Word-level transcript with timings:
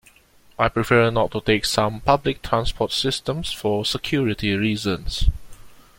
I 0.57 0.67
prefer 0.67 1.11
not 1.11 1.29
to 1.29 1.41
take 1.41 1.63
some 1.63 2.01
public 2.01 2.41
transport 2.41 2.91
systems 2.91 3.53
for 3.53 3.85
security 3.85 4.55
reasons. 4.55 5.25